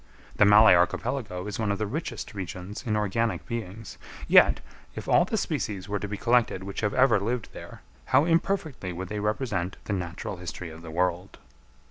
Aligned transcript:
The 0.37 0.45
Malay 0.45 0.73
Archipelago 0.73 1.45
is 1.45 1.59
one 1.59 1.71
of 1.71 1.77
the 1.77 1.85
richest 1.85 2.33
regions 2.33 2.81
in 2.87 2.95
organic 2.95 3.45
beings; 3.45 3.99
yet 4.27 4.59
if 4.95 5.07
all 5.07 5.25
the 5.25 5.37
species 5.37 5.87
were 5.87 5.99
to 5.99 6.07
be 6.07 6.17
collected 6.17 6.63
which 6.63 6.81
have 6.81 6.95
ever 6.95 7.19
lived 7.19 7.49
there, 7.53 7.83
how 8.05 8.25
imperfectly 8.25 8.91
would 8.93 9.09
they 9.09 9.19
represent 9.19 9.77
the 9.83 9.93
natural 9.93 10.37
history 10.37 10.71
of 10.71 10.81
the 10.81 10.89
world! 10.89 11.37